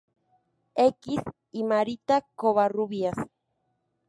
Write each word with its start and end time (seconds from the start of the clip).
X 0.83 1.19
y 1.51 1.63
Marita 1.63 2.25
Covarrubias. 2.33 3.17